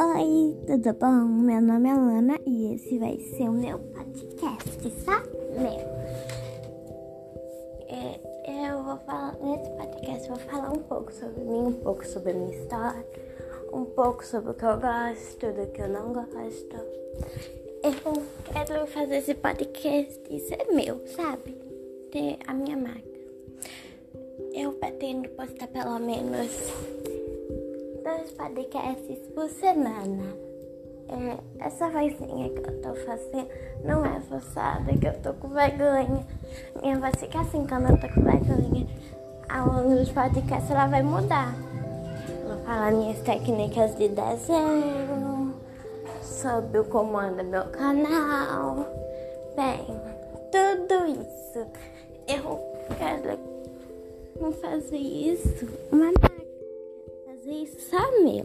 Oi, 0.00 0.56
tudo 0.64 0.94
bom? 0.94 1.24
Meu 1.24 1.60
nome 1.60 1.88
é 1.88 1.92
Lana 1.92 2.38
e 2.46 2.72
esse 2.72 3.00
vai 3.00 3.18
ser 3.18 3.48
o 3.48 3.52
meu 3.52 3.80
podcast, 3.80 4.90
sabe? 5.04 5.28
Meu. 5.58 5.88
É, 7.88 8.20
eu 8.46 8.84
vou 8.84 8.96
falar, 8.98 9.36
nesse 9.42 9.68
podcast 9.70 10.28
eu 10.28 10.36
vou 10.36 10.44
falar 10.44 10.70
um 10.70 10.82
pouco 10.84 11.12
sobre 11.12 11.42
mim, 11.42 11.66
um 11.66 11.72
pouco 11.72 12.06
sobre 12.06 12.30
a 12.30 12.34
minha 12.34 12.56
história, 12.56 13.04
um 13.72 13.84
pouco 13.86 14.24
sobre 14.24 14.52
o 14.52 14.54
que 14.54 14.64
eu 14.64 14.78
gosto, 14.78 15.52
do 15.52 15.66
que 15.72 15.82
eu 15.82 15.88
não 15.88 16.12
gosto. 16.12 16.76
Eu 17.82 18.22
quero 18.52 18.86
fazer 18.86 19.16
esse 19.16 19.34
podcast 19.34 20.20
e 20.30 20.38
ser 20.38 20.64
meu, 20.72 21.04
sabe? 21.08 21.56
Ter 22.12 22.38
a 22.46 22.54
minha 22.54 22.76
marca. 22.76 23.18
Eu 24.54 24.74
pretendo 24.74 25.28
postar 25.30 25.66
pelo 25.66 25.98
menos 25.98 26.52
dois 28.18 28.32
podcasts 28.32 29.18
por 29.32 29.48
semana. 29.48 30.34
É, 31.08 31.64
essa 31.64 31.88
vozinha 31.88 32.50
que 32.50 32.58
eu 32.58 32.82
tô 32.82 32.94
fazendo 33.06 33.48
não 33.84 34.04
é 34.04 34.20
forçada, 34.20 34.92
que 34.92 35.06
eu 35.06 35.14
tô 35.20 35.32
com 35.34 35.48
vergonha. 35.48 36.26
Minha 36.82 36.98
voz 36.98 37.14
fica 37.16 37.40
assim 37.40 37.64
quando 37.66 37.90
eu 37.90 38.00
tô 38.00 38.08
com 38.08 38.22
vergonha. 38.22 38.86
Ao 39.48 39.66
longo 39.68 39.96
dos 39.96 40.10
podcasts 40.10 40.70
ela 40.70 40.86
vai 40.86 41.02
mudar. 41.02 41.54
Vou 42.46 42.58
falar 42.64 42.92
minhas 42.92 43.20
técnicas 43.20 43.96
de 43.96 44.08
desenho, 44.08 45.54
sobre 46.22 46.80
o 46.80 46.84
comando 46.86 47.36
do 47.36 47.44
meu 47.44 47.64
canal. 47.66 48.86
Bem, 49.54 49.86
tudo 50.50 51.06
isso. 51.06 51.66
Eu 52.26 52.60
quero 52.98 53.38
fazer 54.60 54.96
isso 54.96 55.68
uma 55.90 56.12
fazer 57.48 57.62
isso 57.62 57.90
só 57.90 58.22
meu. 58.22 58.44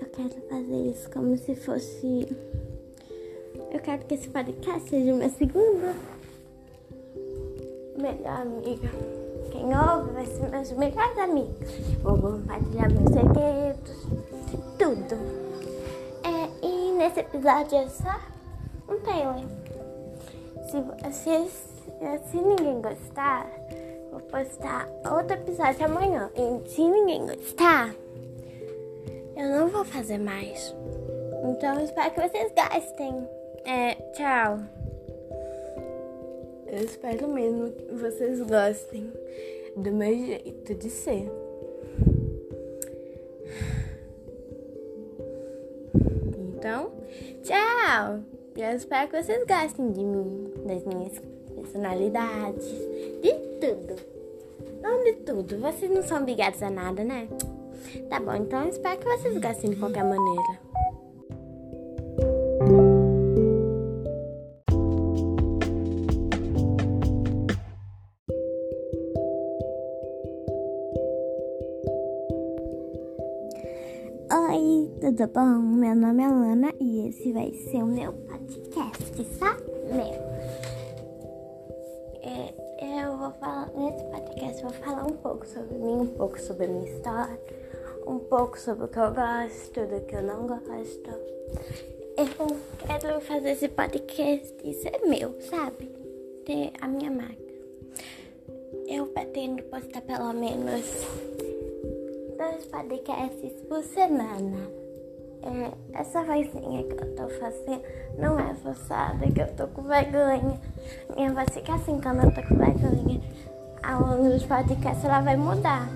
Eu 0.00 0.06
quero 0.12 0.40
fazer 0.48 0.90
isso 0.90 1.10
como 1.10 1.36
se 1.36 1.56
fosse. 1.56 2.28
Eu 3.72 3.80
quero 3.80 4.04
que 4.04 4.14
esse 4.14 4.28
podcast 4.28 4.88
seja 4.88 5.12
minha 5.12 5.28
segunda 5.30 5.94
melhor 7.98 8.42
amiga. 8.42 8.88
Quem 9.50 9.64
ouve 9.64 10.12
vai 10.12 10.26
ser 10.26 10.48
meus 10.50 10.70
melhores 10.72 11.18
amigos. 11.18 11.70
Vou 12.02 12.18
compartilhar 12.18 12.90
meus 12.90 13.12
segredos, 13.12 14.06
tudo. 14.78 15.16
É, 16.22 16.66
e 16.66 16.92
nesse 16.92 17.20
episódio 17.20 17.78
é 17.78 17.88
só 17.88 18.20
um 18.88 19.00
trailer. 19.00 19.44
Se, 20.70 21.12
se, 21.12 22.30
se 22.30 22.36
ninguém 22.36 22.80
gostar, 22.80 23.46
Vou 24.16 24.24
postar 24.28 24.88
outro 25.12 25.34
episódio 25.34 25.84
amanhã. 25.84 26.30
E 26.34 26.70
se 26.70 26.88
ninguém 26.88 27.26
gostar, 27.26 27.94
eu 29.36 29.50
não 29.50 29.68
vou 29.68 29.84
fazer 29.84 30.16
mais. 30.16 30.74
Então 31.44 31.78
espero 31.84 32.10
que 32.12 32.26
vocês 32.26 32.50
gostem. 32.54 33.28
É, 33.66 33.92
tchau. 34.14 34.58
Eu 36.66 36.82
espero 36.82 37.28
mesmo 37.28 37.70
que 37.70 37.94
vocês 37.94 38.40
gostem 38.40 39.12
do 39.76 39.92
meu 39.92 40.16
jeito 40.16 40.74
de 40.74 40.88
ser. 40.88 41.30
Então, 46.56 46.90
tchau! 47.42 48.20
Eu 48.56 48.76
espero 48.76 49.10
que 49.10 49.22
vocês 49.22 49.44
gostem 49.46 49.92
de 49.92 50.02
mim, 50.02 50.54
das 50.64 50.82
minhas 50.86 51.18
personalidades, 51.54 52.64
de 53.20 53.45
tudo. 53.60 54.16
De 55.04 55.12
tudo, 55.12 55.60
vocês 55.60 55.88
não 55.88 56.02
são 56.02 56.20
obrigados 56.20 56.60
a 56.64 56.68
nada, 56.68 57.04
né? 57.04 57.28
Tá 58.08 58.18
bom, 58.18 58.34
então 58.34 58.68
espero 58.68 58.98
que 58.98 59.04
vocês 59.04 59.38
gostem 59.38 59.70
de 59.70 59.76
qualquer 59.76 60.02
maneira. 60.02 60.58
Oi, 74.32 74.90
tudo 75.00 75.28
bom? 75.28 75.58
Meu 75.76 75.94
nome 75.94 76.22
é 76.24 76.28
Lana 76.28 76.72
e 76.80 77.08
esse 77.08 77.32
vai 77.32 77.52
ser 77.52 77.84
o 77.84 77.86
meu 77.86 78.12
podcast, 78.12 79.24
sabe? 79.38 79.62
Meu. 79.92 80.26
É, 82.24 82.55
podcast 84.56 84.62
vou 84.62 84.72
falar 84.72 85.04
um 85.04 85.16
pouco 85.16 85.46
sobre 85.46 85.74
mim, 85.74 86.00
um 86.00 86.06
pouco 86.06 86.40
sobre 86.40 86.64
a 86.64 86.68
minha 86.68 86.90
história, 86.90 87.40
um 88.06 88.18
pouco 88.18 88.58
sobre 88.58 88.84
o 88.84 88.88
que 88.88 88.98
eu 88.98 89.12
gosto, 89.12 89.86
do 89.86 90.00
que 90.06 90.16
eu 90.16 90.22
não 90.22 90.46
gosto. 90.46 91.10
Eu 92.16 92.56
quero 92.78 93.20
fazer 93.20 93.50
esse 93.50 93.68
podcast 93.68 94.54
e 94.64 94.72
ser 94.74 94.98
meu, 95.06 95.34
sabe? 95.42 95.90
Ter 96.44 96.72
a 96.80 96.88
minha 96.88 97.10
marca. 97.10 97.36
Eu 98.86 99.06
pretendo 99.08 99.62
postar 99.64 100.00
pelo 100.02 100.32
menos 100.32 100.84
dois 102.38 102.64
podcasts 102.66 103.52
por 103.68 103.82
semana. 103.82 104.70
É, 105.42 106.00
essa 106.00 106.22
vozinha 106.22 106.82
que 106.84 107.04
eu 107.04 107.14
tô 107.14 107.28
fazendo 107.28 107.82
não 108.18 108.38
é 108.38 108.54
forçada, 108.54 109.30
que 109.30 109.40
eu 109.40 109.54
tô 109.54 109.68
com 109.68 109.82
vergonha. 109.82 110.58
Minha 111.14 111.32
voz 111.32 111.48
fica 111.52 111.74
assim 111.74 112.00
quando 112.00 112.24
eu 112.24 112.34
tô 112.34 112.42
com 112.42 112.56
vergonha. 112.56 113.35
Ao 113.86 114.00
longo 114.00 114.30
dos 114.30 114.42
podcasts 114.44 115.04
ela 115.04 115.20
vai 115.20 115.36
mudar. 115.36 115.88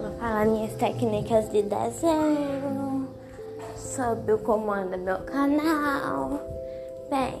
Vou 0.00 0.10
falar 0.18 0.44
minhas 0.46 0.72
técnicas 0.74 1.48
de 1.50 1.62
desenho, 1.62 3.08
sobre 3.76 4.32
o 4.32 4.38
comando 4.38 4.90
do 4.90 4.98
meu 4.98 5.18
canal. 5.20 6.40
Bem, 7.08 7.38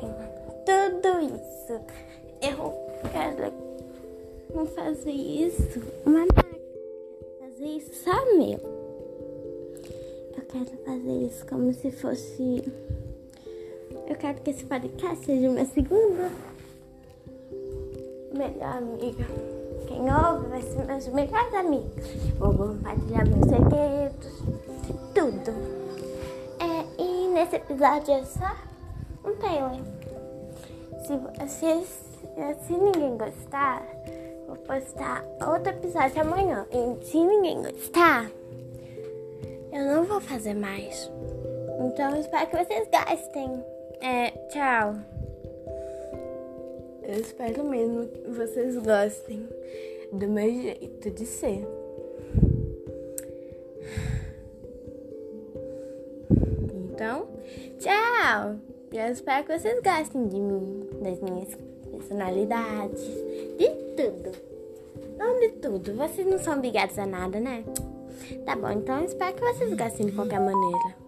tudo 0.64 1.20
isso. 1.20 1.80
Eu 2.40 2.72
quero 3.10 3.52
fazer 4.74 5.10
isso 5.10 5.82
uma 6.06 6.20
máquina. 6.20 6.58
Fazer 7.40 7.64
isso 7.64 8.04
só 8.04 8.36
meu 8.36 8.86
quero 10.48 10.78
fazer 10.84 11.26
isso 11.26 11.46
como 11.46 11.72
se 11.72 11.90
fosse. 11.90 12.62
Eu 14.08 14.16
quero 14.16 14.40
que 14.40 14.50
esse 14.50 14.64
podcast 14.64 15.24
seja 15.24 15.48
minha 15.48 15.66
segunda 15.66 16.30
melhor 18.32 18.76
amiga. 18.76 19.55
Quem 19.86 20.12
ouve 20.12 20.48
vai 20.48 20.62
ser 20.62 20.84
meus 20.84 21.08
melhores 21.08 21.54
amigos. 21.54 22.06
Vou 22.38 22.54
compartilhar 22.54 23.24
meus 23.26 23.48
segredos, 23.48 24.42
tudo. 25.14 25.52
É, 26.58 27.02
e 27.02 27.28
nesse 27.28 27.56
episódio 27.56 28.14
é 28.14 28.24
só 28.24 28.56
um 29.24 29.34
trailer. 29.36 29.80
Se, 31.06 31.48
se, 31.48 31.84
se 32.66 32.72
ninguém 32.72 33.16
gostar, 33.16 33.82
vou 34.46 34.56
postar 34.56 35.24
outro 35.46 35.70
episódio 35.70 36.20
amanhã. 36.20 36.66
E 36.70 37.04
se 37.04 37.18
ninguém 37.18 37.62
gostar, 37.62 38.30
eu 39.72 39.84
não 39.84 40.04
vou 40.04 40.20
fazer 40.20 40.54
mais. 40.54 41.10
Então 41.80 42.16
espero 42.16 42.46
que 42.46 42.64
vocês 42.64 42.88
gostem. 42.90 43.64
É, 44.00 44.30
tchau. 44.48 45.15
Eu 47.06 47.20
espero 47.20 47.62
mesmo 47.62 48.08
que 48.08 48.30
vocês 48.32 48.76
gostem 48.78 49.48
do 50.12 50.26
meu 50.26 50.50
jeito 50.50 51.08
de 51.12 51.24
ser. 51.24 51.64
Então, 56.74 57.28
tchau! 57.78 58.56
Eu 58.92 59.12
espero 59.12 59.46
que 59.46 59.56
vocês 59.56 59.80
gostem 59.82 60.26
de 60.26 60.40
mim, 60.40 60.88
das 61.00 61.20
minhas 61.20 61.54
personalidades, 61.92 63.04
de 63.56 63.68
tudo. 63.96 64.32
Não 65.16 65.38
de 65.38 65.50
tudo, 65.50 65.94
vocês 65.94 66.26
não 66.26 66.38
são 66.38 66.54
obrigados 66.54 66.98
a 66.98 67.06
nada, 67.06 67.38
né? 67.38 67.62
Tá 68.44 68.56
bom, 68.56 68.70
então 68.70 69.04
espero 69.04 69.36
que 69.36 69.42
vocês 69.42 69.72
gostem 69.74 70.06
de 70.06 70.12
qualquer 70.12 70.40
maneira. 70.40 71.05